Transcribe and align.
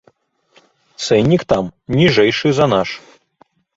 Цэннік 1.07 1.41
там 1.53 1.65
ніжэйшы 1.99 2.47
за 2.61 2.65
наш. 2.73 2.89